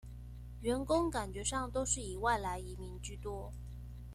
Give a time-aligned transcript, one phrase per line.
[0.63, 3.53] 員工感覺上都是以外來移民居多